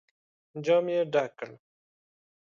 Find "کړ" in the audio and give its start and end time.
1.39-1.49